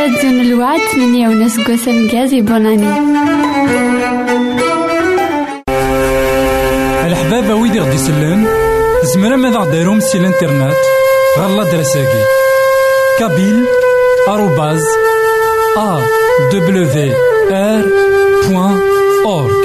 [0.00, 2.88] راديو الوعد من وناس قوسم جازي بوناني
[7.06, 8.46] الحبابة ويدي غدي يسلم
[9.02, 10.76] زمرا ماذا غديرهم سي الإنترنت
[11.38, 12.24] غالا دراساكي.
[13.18, 13.64] كابيل
[14.28, 14.84] آروباز
[15.76, 16.00] أ
[16.52, 17.14] دبليو
[17.50, 17.84] آر
[18.48, 18.80] بوان
[19.24, 19.64] أورك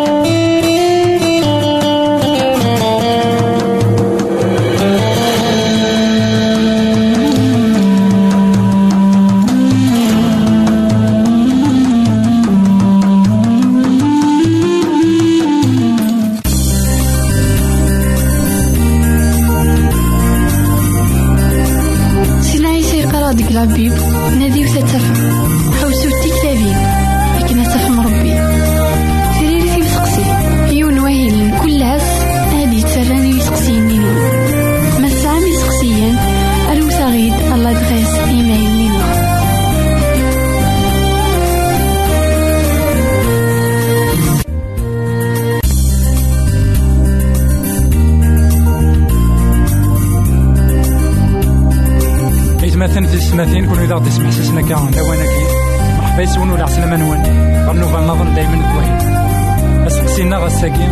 [56.11, 57.23] مرحبا يسون ولا عسلامة نوان
[57.67, 60.87] غنوفا نظن دايما توهي أسقسينا غساكي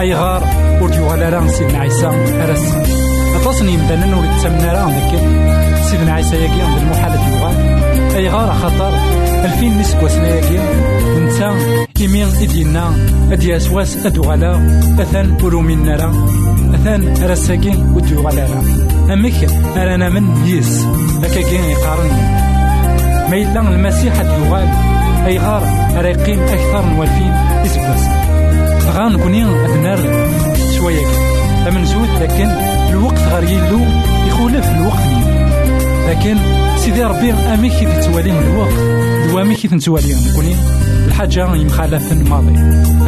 [0.00, 0.42] أي غار
[0.80, 2.74] يوغال راه سيدنا عيسى أرس.
[3.36, 5.20] أتصن يمدانا ور يتسمنا راه ذاك
[5.84, 7.56] سيدنا عيسى ياكي عند المحالة يوغال
[8.14, 8.92] أي غار خطر.
[9.44, 10.58] ألفين نسك وسنا ياكي.
[11.16, 11.56] ونتا
[12.00, 12.92] إيمين إدينا.
[13.32, 14.56] أدي أسواس أدوغالا
[14.98, 16.28] أثان أرومين نرا
[16.74, 18.46] أثان رساكي ودوغالا
[19.12, 20.86] أمك أرانا من يس.
[21.24, 22.51] أكاكين يقارن.
[23.30, 24.68] ما إلا المسيح يغال
[25.26, 25.62] أي غار
[26.04, 27.32] يقيم أكثر من والفين.
[27.66, 28.08] إسباس
[28.96, 29.98] غان كوني أدنار
[30.76, 31.06] شوية.
[31.64, 32.48] فمن زود لكن
[32.90, 33.80] الوقت غير يلو.
[34.28, 35.08] يخولف الوقت
[36.08, 36.36] لكن
[36.76, 38.72] سيدي ربي أميك كي تتوالي الوقت.
[39.30, 40.56] دوامي كي تنتوالي نكوني
[41.06, 42.58] الحاجة يمخالف الماضي.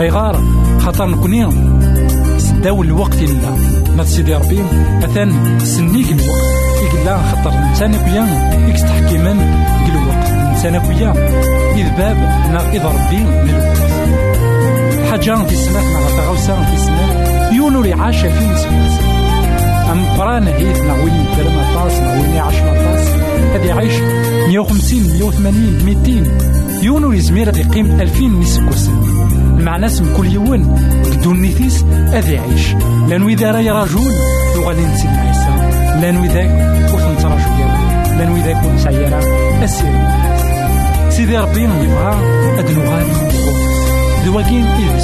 [0.00, 0.44] أي غار
[0.80, 1.49] خاطر نكوني
[2.38, 3.56] سداو الوقت إلا.
[3.97, 4.62] ما سيدي ربي
[5.04, 6.64] أثان سنيك الوقت.
[6.94, 9.33] إلا خطر الإنسان كويا إكس تحكيما
[10.68, 11.11] الإنسان كويا
[11.75, 12.16] إذ باب
[12.52, 13.78] نا إذ ربي الوقت
[15.11, 18.99] حاجة في السنة نا غوسا في السنة يونو عاش في نسبة
[19.92, 23.09] أم قران هيث نا وين يدرم طاس نا وين يعيش طاس
[23.54, 23.92] هذا يعيش
[24.49, 28.92] 150 180 200 يونو يزمير هذا يقيم 2000 نسك وسن
[29.59, 30.75] المعنى اسم كل يوم
[31.16, 32.75] بدون نيثيس هذا يعيش
[33.09, 34.12] لأنه إذا راه رجل
[34.56, 35.49] يغالي نسيب عيسى.
[36.00, 39.21] لأن وذاك ور تنتراجو يرا لأن وذاك ور نسعي
[39.62, 40.34] السير
[41.16, 42.14] سيدي ربي يبغى
[42.59, 43.06] أد نغال
[44.26, 45.02] دواكين إذ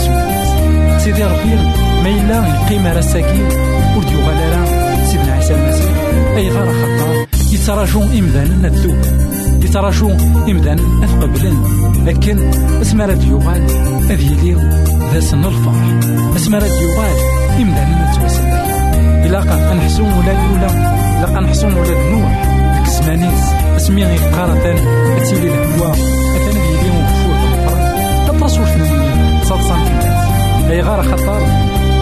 [0.98, 1.54] سيدي ربي
[2.02, 3.46] ما إلا القيمة راه ساكين
[3.96, 4.04] ور
[5.04, 5.94] سيدنا عيسى المسيح.
[6.36, 7.26] أي غار خطا.
[7.52, 8.98] يتراجو إمذانا الذوب
[9.64, 10.10] يتراجو
[10.50, 11.56] إمذانا أثقبلن
[12.06, 12.50] لكن
[12.80, 13.62] اسم راه ديوغال
[14.10, 14.54] أذ يلي
[15.12, 15.74] ذا سن الفرح.
[16.36, 17.16] اسم راه ديوغال
[17.60, 18.46] إمذانا نتوسل.
[19.26, 20.70] إلا نحسو ولا الأولى.
[21.24, 22.49] إلا نحسو ولا نوح
[22.90, 23.44] الزمانيس
[23.76, 25.92] اسمي غيقارة أتيلي الهوا
[26.36, 31.42] أتانا ديالي مغفور بالفرن تبرسو في المدينة تصادصان في الناس أي غار خطر.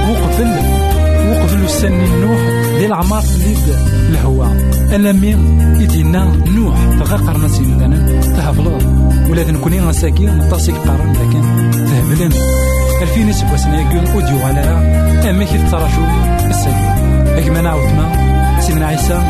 [0.08, 0.50] وقبل
[1.30, 2.40] وقبل السن نوح
[2.78, 3.58] ديال العمار تليد
[4.08, 4.46] الهوا.
[4.94, 5.36] ألمي
[5.82, 6.76] يدينا نوح.
[7.00, 8.78] تغاقر سيدي مثلا تهبلو.
[9.30, 11.42] ولا تنكوني غساكي نطاسيك قارن لكن
[11.72, 12.32] تهبلن.
[13.02, 14.60] ألفين سبوسنا يقول أوديو على
[15.30, 16.02] أما كي تتراجو
[16.50, 16.88] الساكي
[17.38, 19.22] أكما نعاودنا سيدنا عيسى.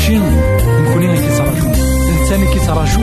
[0.00, 1.68] ماشي نكوني غير كيتراجو.
[2.08, 3.00] الإنسان كيتراجو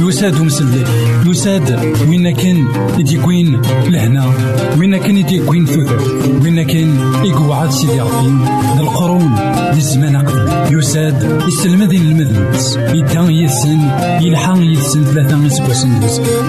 [0.00, 2.68] يساد ومسلي يساد وين كان
[2.98, 4.32] يديكوين لهنا
[4.78, 5.98] وين كان يديكوين ثوثر
[6.42, 8.32] وين كان يقعد سيدي ربي.
[8.80, 9.38] القرون
[9.72, 10.78] الزمان قبل.
[10.78, 13.80] يساد يسلم ذي المذنبس يدان يسن
[14.20, 15.74] يلحق يسن ثلاثة أسبوع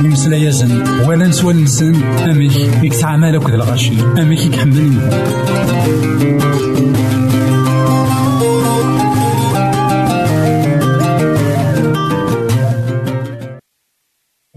[0.04, 2.04] يمسلا يزن ولا نسوى نسن.
[2.04, 3.94] أميك يكتعمل اكد الغاشي.
[4.22, 4.94] أميك يكحمل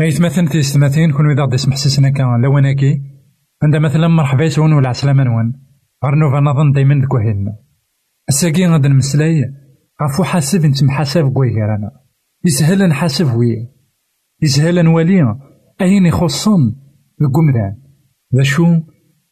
[0.01, 3.03] أيت مثلا تيستماتين كون إذا غدي يسمح سيسنا كان لواناكي
[3.63, 5.53] عند مثلا مرحبا يسون ولا عسلامة نوان.
[6.05, 7.59] غير نوفا نظن دايما ديك وهيلنا
[8.29, 9.55] الساقي غادي نمسلاي
[10.03, 11.91] غفو حاسب نتمحاسب كويكرانا
[12.45, 13.69] يسهل نحاسب وي.
[14.43, 15.37] يسهل نولي
[15.81, 16.77] أين يخصن؟
[17.21, 17.77] القمدان
[18.37, 18.67] ذا شو؟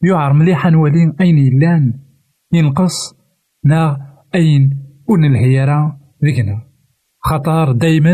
[0.03, 1.93] يعر مليح نولي أين يلان؟
[2.53, 3.15] ينقص؟
[3.65, 3.97] نا.
[4.35, 4.69] أين؟
[5.09, 6.61] ون الهيرة ذيكنا
[7.19, 8.13] خطر دايما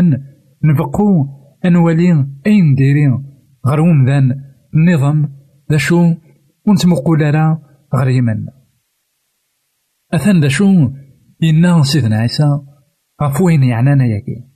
[0.64, 1.26] نبقو
[1.64, 3.24] أنوالي أين ديرين
[3.66, 4.44] غير ومدان
[4.74, 5.36] النظام
[5.70, 6.14] ذا شو
[6.66, 7.62] ونتمقول راه
[7.94, 8.52] غير يمنا
[10.14, 10.90] أثن ذا شو
[11.42, 12.60] إنا سيدنا عيسى
[13.22, 14.48] غف وين يعنانا ياكي.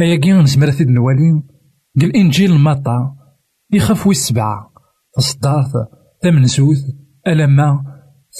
[0.00, 1.42] أياكي نزمر ثيد نوالي
[2.02, 3.16] الإنجيل ماطا
[3.72, 4.72] يخاف السبعة
[5.16, 5.72] فصدارت
[6.22, 6.96] ثمن زوز
[7.26, 7.84] ألما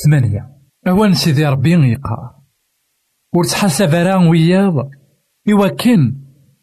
[0.05, 0.53] ثمانية.
[0.89, 2.43] أوان سيدي ربي يقار
[3.35, 4.75] ورتحاسب راه وياض.
[5.49, 5.69] إوا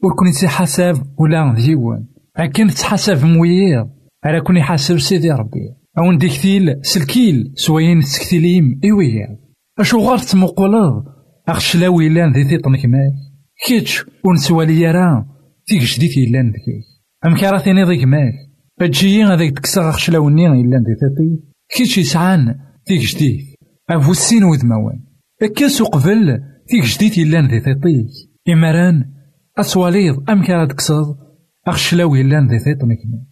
[0.03, 2.06] ور كون حساب ولا ديوان
[2.38, 3.86] أكن تحسب مويير
[4.24, 9.39] على كون يحاسب سيدي ربي أو نديكتيل سلكيل سوين تسكتيليم إيويا
[9.79, 11.03] أشو غار تمقلض
[11.48, 13.13] أخش لا ويلان ذي تيطنك ماك
[13.68, 15.25] كيتش ونسوالي راه
[15.65, 16.82] تيك جديد يلان ذكي
[17.25, 18.34] أم كارثيني ذيك ماك
[18.82, 21.44] أجيي هذاك تكسر أخش لا وني يلان ذي تيطي
[21.77, 23.39] كيتش يسعان تيك جديد
[23.89, 25.00] أفو السين وذموان
[25.41, 27.18] أكاسو قبل تيك جديد
[29.60, 31.18] أسواليض أم كان تكسض
[31.68, 33.25] أخشلاوي لأن ذي ثيط مكمل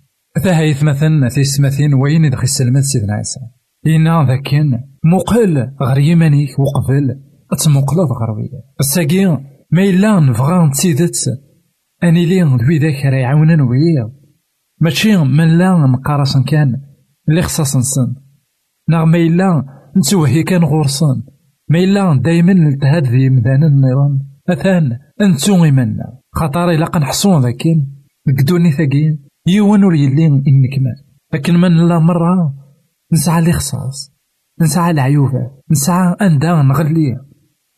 [0.43, 3.39] ثاهيث مثلا في السماثين وين دخل السلمات سيدنا عيسى.
[3.88, 4.72] إنا ذاكين
[5.03, 7.22] مقل غير يمانيك وقبل.
[7.51, 9.25] أتمقلض غربية الساقي
[9.72, 11.15] ما إلا نبغى نتسيدت
[12.03, 14.12] أني لي ذوي ذاك راه يعاونن ويا.
[14.81, 16.81] ماشي من لا مقارس كان.
[17.29, 18.15] اللي خصاص نسن.
[18.89, 19.65] نغ ما إلا
[19.98, 21.24] نتوهي كان غورسن
[21.69, 28.71] ما إلا دايما نلتهاد ذي مدان النظام أثان أنتو إيماننا خاطر إلا قنحصون ذاكين نقدوني
[28.71, 32.53] ثاقين يوان ور يلي إنكمال لكن من لا مرة
[33.13, 34.13] نسعى الإخصاص
[34.61, 37.19] نسعى العيوبة نسعى أندا نغلي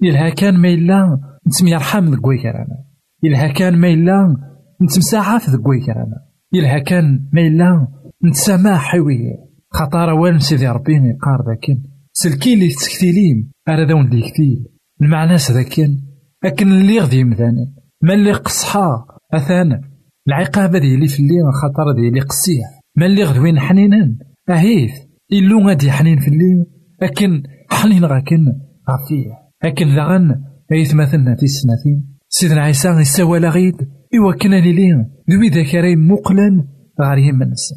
[0.01, 2.83] يلها كان ما إلا نتميرحم ذك ويكرانا
[3.23, 4.38] يلها كان ما إلا
[4.81, 7.88] نتمساعف ذك ويكرانا يلها كان ما إلا
[8.25, 11.83] نتسامح حيوية خطارة وين سيدي ربي يقار ذاكين
[12.13, 14.65] سلكي اللي تسكتيليم أرى ذون اللي كتيل
[15.01, 16.09] المعنى ذاكين
[16.46, 19.81] أكن اللي غدي مثاني ما اللي قصحا أثانا؟
[20.27, 22.79] العقابة ديالي في الليل خاطر ديالي قصيح.
[22.98, 24.17] ما اللي غدوين حنينا
[24.50, 24.91] أهيث
[25.34, 26.65] إلو غادي حنين في الليل
[27.01, 28.46] أكن حنين غاكن
[28.89, 29.31] غفيه
[29.63, 33.75] أكن ذغن أيث مثلنا في السنتين سيدنا عيسى يسوى لغيد
[34.15, 36.67] إوا كنا ليلين ذوي ذاك راي مقلن
[37.01, 37.75] غار يمنسن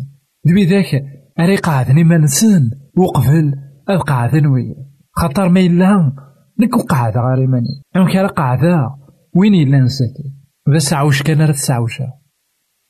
[0.49, 1.05] ذوي ذاك
[1.41, 3.53] راي قاعدني منسن وقفل
[3.91, 4.75] القاعدن ويا
[5.13, 6.23] خاطر ما إلا
[6.61, 8.91] نكو قاعدة غار يمني أم كان قاعدة
[9.37, 10.35] وين إلا نساتي
[10.71, 12.13] ذا سعوش كان راه تسعوشا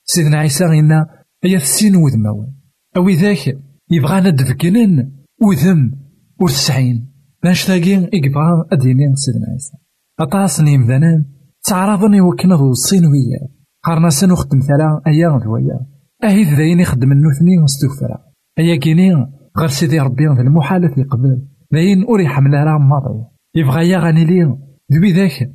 [0.04, 1.06] سيدنا عيسى غينا
[1.44, 2.54] أيا السين وذماون
[2.96, 3.58] أو ذاك
[3.90, 5.92] يبغانا دفكنن وذم
[6.40, 9.72] وتسعين باش تاقي إقبغا أديني سيدنا عيسى.
[10.20, 11.24] أطاسني مذنان
[11.68, 13.48] تعرضني وكنا ذو الصين ويا
[13.82, 15.86] قارنا سنو خدم ثلا أيا غدويا
[16.24, 18.18] أهيد ذاين يخدم النوثني وستوفرا
[18.58, 19.14] أيا كيني
[19.58, 21.48] غير سيدي ربي في المحالة قبل.
[21.74, 24.56] ذاين أوري حمل راه ماضي يبغى يا غاني لي.
[24.92, 25.50] ذوي ذاك.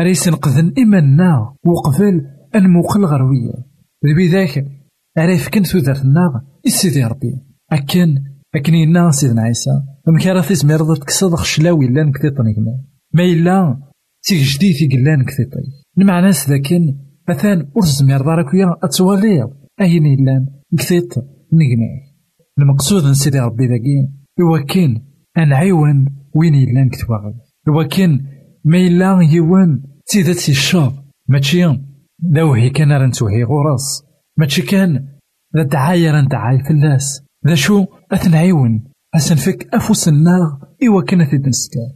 [0.00, 3.54] ريس نقذن إيماننا وقفل الموقل غروية
[4.06, 4.66] ذوي ذاك.
[5.18, 7.32] راه يفكن ثودرتنا إسيدي ربي.
[7.72, 9.70] أكن أكن ينا سيدنا عيسى.
[10.08, 12.84] أم كان في زمير تكسد خشلاوي لا نكتيطني كما
[13.14, 13.80] ما إلا
[14.22, 15.60] تيك جديد يقلا نكتيطي
[15.98, 19.50] نمع ناس ذاكن مثلا أرز زمير دارك ويا أتوالي.
[19.80, 21.18] أين إلا نكتيط
[21.52, 22.02] نقماي
[22.58, 24.08] المقصود سيدي ربي ذاكي.
[24.40, 25.02] هو كان
[25.38, 26.54] أنعيون وين
[26.86, 27.34] نكتواغل
[27.68, 28.20] هو كان
[28.64, 30.92] ما إلا يوان تيدات الشاب
[31.28, 31.64] ماشي
[32.56, 34.04] هي كان رنتوهي غراس.
[34.36, 35.08] ماشي كان
[35.56, 40.58] ذا دعاية رندعاي فلاس ذا شو؟ أثنعيون أسنفك أفوس النار.
[40.88, 41.92] إوا كان في دنسكان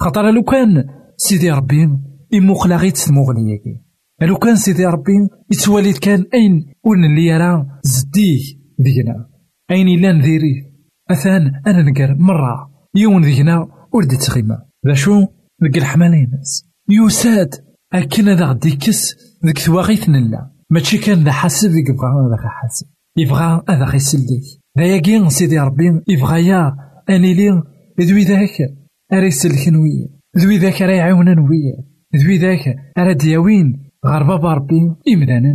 [0.00, 0.84] خاطر لو كان
[1.16, 1.88] سيدي ربي
[2.34, 3.80] إموقلا غيت تموغنياكي
[4.22, 5.12] لو كان سيدي ربي
[5.52, 8.42] يتواليد كان أين ون اللي يرى زديه
[8.78, 9.28] دينا
[9.70, 10.72] أين إلا نديري
[11.10, 12.71] أثان أنا نقر مرة.
[12.94, 15.26] يون ذينا ورد تغيما ذا شو
[15.64, 17.54] ذك الحمالينس يوساد
[17.92, 20.50] أكن هذا غدي كس ذك ثواغيث نلا.
[20.70, 22.86] ماشي كان ذا حاسب ذيك بغا هذا حاسب.
[23.16, 24.40] يبغى هذا غيسلي
[24.78, 26.76] ذا ياكي سيدي ربي يبغى يا
[27.10, 27.62] أني لي
[28.00, 28.74] ذوي ذاك
[29.12, 31.84] أريسل كنوية ذوي ذاك راه يعاونن ويا
[32.16, 35.54] ذوي ذاك راه دياوين غير بابا ربي إمدانا.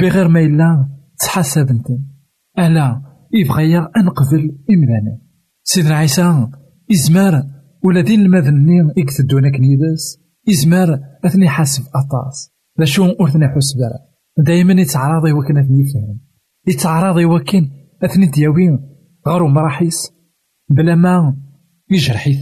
[0.00, 0.88] بغير ما إلا
[1.20, 1.86] تحاسب انت
[2.58, 3.02] ألا
[3.34, 5.23] يبغى أنقبل إمدانا.
[5.64, 6.48] سيدنا عيسى
[6.92, 7.42] إزمار
[7.84, 12.50] ولا دين المذني يكتدونا كنيدس إزمار أثني حاسب أطاس.
[12.80, 13.78] ذا شو أرثني حسب
[14.38, 16.20] دايما يتعراضي وكان أثني يفهم
[16.66, 17.70] يتعراضي وكان
[18.02, 18.78] أثني دياوين
[19.28, 20.12] غارو مراحيس
[20.70, 21.36] بلا ما
[21.90, 22.38] يجرحيث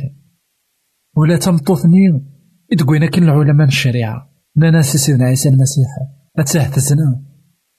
[1.17, 2.33] ولا تمطوثني
[2.73, 4.33] يدقوينا كن العلماء الشريعة.
[4.57, 5.89] ناس سيدنا عيسى المسيح.
[6.39, 7.23] أتاه تزنا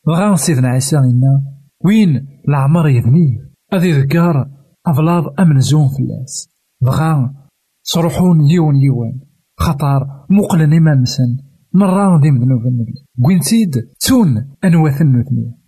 [0.08, 1.44] بغا سيدنا عيسى إنا.
[1.86, 3.40] وين العمر يذني؟
[3.74, 6.50] أذي ذكار أفلاض أمنزون في الناس.
[6.82, 7.34] بغا
[7.82, 9.20] صروحون يون يون.
[9.58, 11.38] خطر مقلن إما نسن
[11.74, 12.94] مرة ذي مذنوب النبي.
[13.24, 14.28] قوينتيد تون
[14.64, 15.64] أنواثن نثني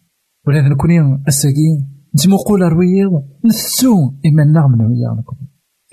[0.47, 5.37] ولا نكوني أساقين نتمقول رويض نثسو إما نغم نويا نكون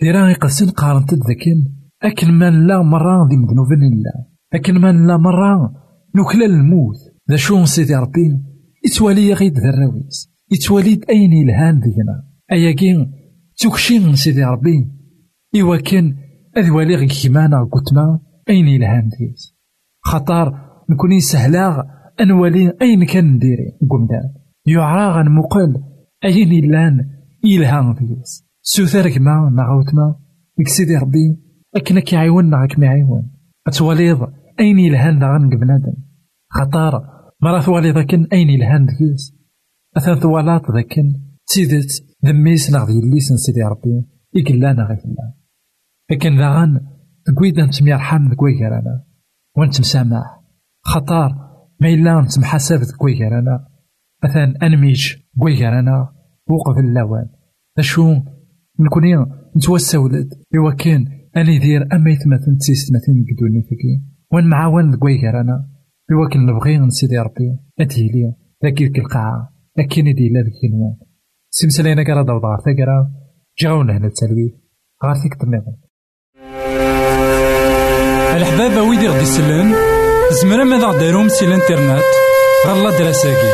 [0.01, 1.59] ثيرا يقسن قارنت ذاكن
[2.03, 5.75] أكل من لا مرة ذي مذنوب الله أكل من لا مرة
[6.17, 6.97] نكلا الموت.
[7.31, 8.43] ذا شو سيدي ربي
[8.87, 13.13] يتوالي غيد ذراويس يتوالي أين إلهان دينا أياكين
[13.57, 14.89] توكشين سيدي ربي.
[15.61, 16.17] إوا كان
[16.57, 19.57] أذوالي غي كيمانا قتما أين الهان ديس
[20.01, 20.55] خطر
[20.91, 21.87] نكوني سهلا
[22.21, 24.35] أنوالي أين كان نديري؟ قمدان
[24.67, 25.83] يعرى غنمقل
[26.25, 27.11] أين إلان
[27.45, 30.15] إلهام ديس سوثر كما نغوتما
[30.59, 31.39] ديك سيدي ربي
[31.77, 33.31] أكنا كيعيون نغاك معيون
[33.67, 35.95] أتواليض أين إلهان داغن بنادم
[36.51, 37.03] خطار
[37.43, 39.35] مرا ثوالي ذاكن أين إلهان ديس
[39.97, 41.13] أثان ثوالات ذاكن
[41.47, 44.07] تيدت ذميس نغ يليس سيدي ربي.
[44.37, 45.35] إقلانا غير الله.
[46.11, 46.81] لكن داغن
[47.27, 49.05] تقويدا نتميرحم ذكوي كرانا
[49.57, 50.41] ونتمسامح
[50.85, 51.31] خطار
[51.81, 53.67] ما إلا نتمحاسب ذكوي كرانا
[54.25, 56.13] مثلا أنميج كوي كرانا
[56.49, 57.29] وقف اللوان.
[57.79, 58.15] أشو
[58.81, 61.07] نكوني نتوسى ولد إوا كان
[61.37, 64.03] أني دير أما يثمثن تسيس مثلا قدوني فيكي.
[64.33, 65.69] وأن معاون كوي كرانا
[66.13, 67.59] إوا كان نبغي نسيدي ربي.
[67.81, 68.35] أتيلي.
[68.65, 69.53] ذاك القاعة.
[69.79, 70.97] أكين دي لا ذاك النوان
[71.55, 72.99] سمسلينا كرا داو دار ثقرا
[73.61, 74.49] جاونا هنا التلوي
[75.05, 75.77] غار فيك تنظم
[78.37, 79.75] الحبابة ويدي غدي يسلم
[80.43, 82.03] زمرا ماذا غديرهم سي الانترنت؟
[82.67, 83.53] غالا دراساكي.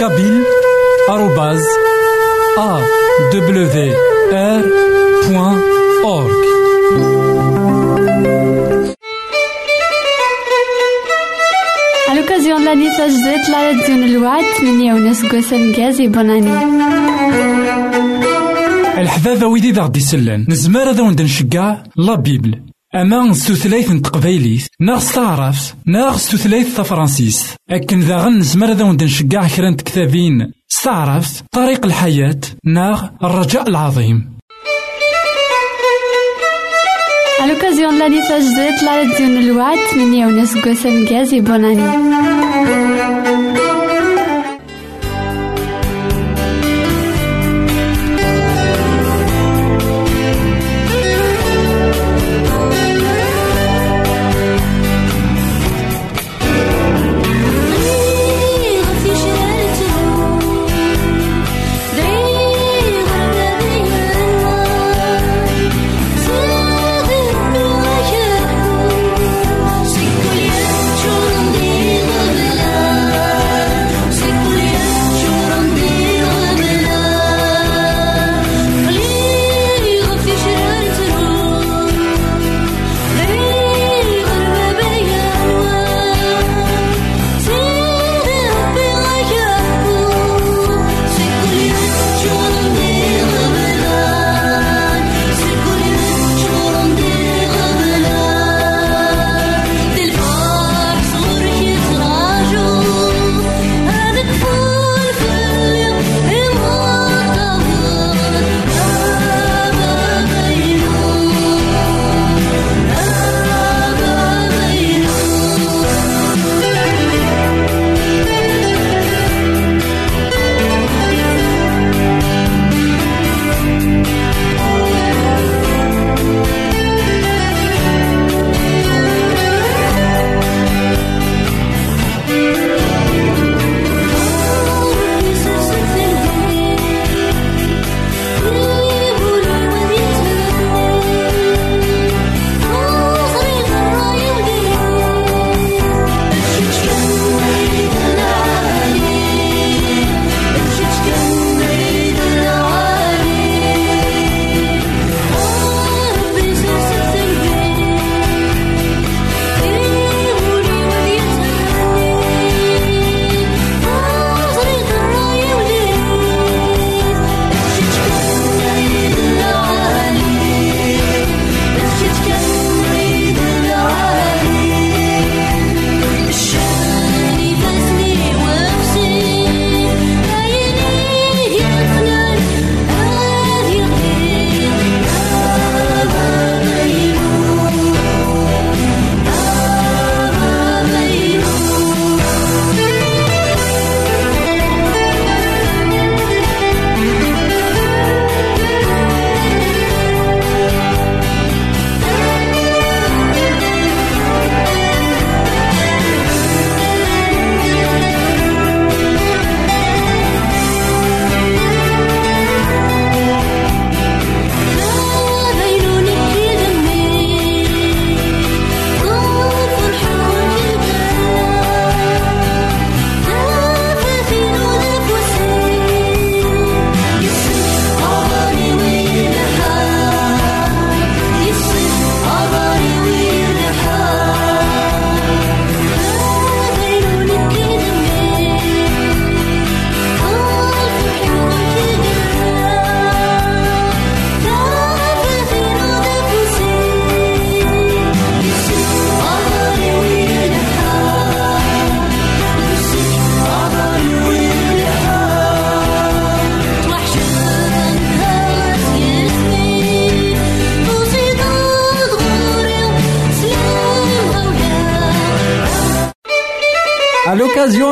[0.00, 0.42] كابيل
[1.10, 1.64] آروباز
[2.58, 2.80] أ
[3.32, 3.96] دبليو
[4.32, 4.64] آر
[5.28, 5.60] بوان
[6.04, 6.44] أورك
[12.74, 16.52] ثاني سجدت لا تزين الوعد من ونص قسم جازي بناني
[18.98, 22.60] الحذاذ ويدي ذا غدي سلن نزمار ذا وندن شقا لا بيبل
[22.94, 29.48] أما ستثليث تقبيليث ناغس تعرف ناغس ستثليث فرانسيس أكن ذا غن نزمر ذا وندن شقا
[29.56, 34.34] كرانت كتابين ستعرف طريق الحياة ناغ الرجاء العظيم
[37.42, 38.54] À l'occasion de l'année 16,
[38.86, 38.92] la
[41.72, 42.33] radio.
[42.66, 43.43] غير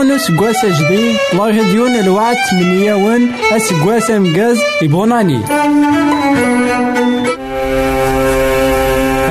[0.03, 5.37] الوكازيون سكواس جديد لا راديون الوعد تمنياون اسكواس امكاز يبغوناني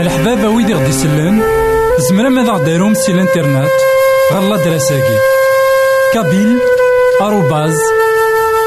[0.02, 1.42] الحبابة ويدي غدي يسلن
[2.10, 3.70] زمرا ماذا غديرهم سي الإنترنت
[4.34, 5.18] غالا دراساكي.
[6.14, 6.60] كابيل
[7.22, 7.78] آروباز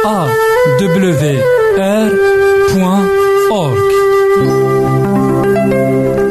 [0.07, 0.29] أ
[0.81, 1.40] دبليو
[1.79, 2.12] آر
[2.75, 3.09] بوان
[3.51, 3.95] أورك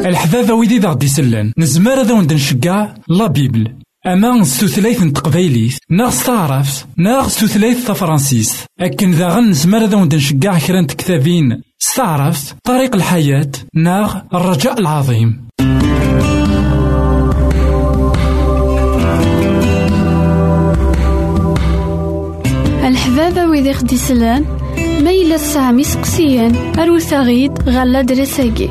[0.06, 3.83] الحبابة ويدي ذا غدي يسلن نزمر هذا وند نشقع لا بيبل.
[4.06, 4.44] أما
[5.12, 8.64] تقبايليت ناغ ستعرف ناغ ستوثلايث تفرانسيس.
[8.80, 14.80] أكن ذا غن نزمر هذا وند نشقع كرا n كتابين ستعرف طريق الحياة ناغ الرجاء
[14.80, 15.48] العظيم.
[22.84, 24.44] الحبابة ويدي خدي سلان
[25.00, 28.70] ميلا سامي سقسيان أروثاغيد غالا دريساكي